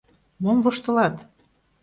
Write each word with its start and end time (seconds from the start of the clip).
Мом 0.41 0.57
воштылат? 0.63 1.15